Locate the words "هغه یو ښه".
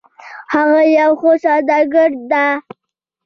0.53-1.31